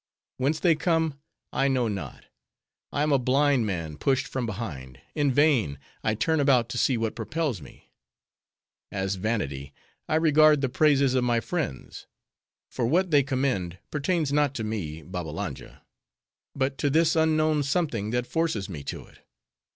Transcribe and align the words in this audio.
Whence 0.37 0.59
they 0.59 0.73
come 0.73 1.19
I 1.53 1.67
know 1.67 1.87
not. 1.87 2.25
I 2.91 3.03
am 3.03 3.11
a 3.11 3.19
blind 3.19 3.67
man 3.67 3.97
pushed 3.99 4.25
from 4.25 4.47
behind; 4.47 4.99
in 5.13 5.31
vain, 5.31 5.77
I 6.03 6.15
turn 6.15 6.39
about 6.39 6.69
to 6.69 6.79
see 6.79 6.97
what 6.97 7.13
propels 7.15 7.61
me. 7.61 7.91
As 8.91 9.13
vanity, 9.13 9.75
I 10.09 10.15
regard 10.15 10.61
the 10.61 10.69
praises 10.69 11.13
of 11.13 11.23
my 11.23 11.39
friends; 11.39 12.07
for 12.71 12.87
what 12.87 13.11
they 13.11 13.21
commend 13.21 13.77
pertains 13.91 14.33
not 14.33 14.55
to 14.55 14.63
me, 14.63 15.03
Babbalanja; 15.03 15.83
but 16.55 16.79
to 16.79 16.89
this 16.89 17.15
unknown 17.15 17.61
something 17.61 18.09
that 18.09 18.25
forces 18.25 18.67
me 18.67 18.83
to 18.85 19.05
it. 19.05 19.19